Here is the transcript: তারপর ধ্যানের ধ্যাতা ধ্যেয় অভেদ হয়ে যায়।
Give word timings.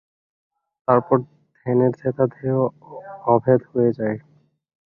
তারপর 0.87 1.17
ধ্যানের 1.55 1.91
ধ্যাতা 1.99 2.25
ধ্যেয় 2.27 2.59
অভেদ 3.33 3.59
হয়ে 3.71 3.91
যায়। 3.99 4.17